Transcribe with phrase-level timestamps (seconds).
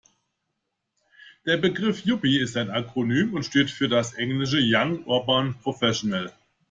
[1.45, 6.33] Der Begriff Yuppie ist ein Akronym und steht für das englische young urban professional.